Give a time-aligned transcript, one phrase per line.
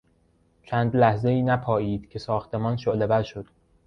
[0.63, 3.45] چند لحظهای نپایید که ساختمان شعلهور شد.